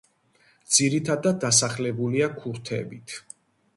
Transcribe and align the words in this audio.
ძირითადად 0.77 1.37
დასახლებულია 1.43 2.31
ქურთებით. 2.41 3.19